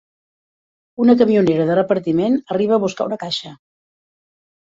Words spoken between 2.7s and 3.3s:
a buscar una